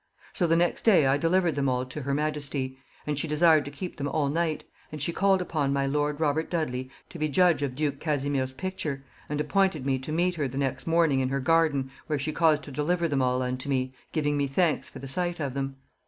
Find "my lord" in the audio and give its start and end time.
5.73-6.19